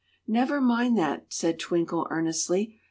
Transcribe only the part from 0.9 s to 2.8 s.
that," said Twinkle, earnestly.